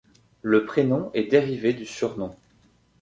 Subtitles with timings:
[0.41, 2.35] Le prénom est dérivé du surnom.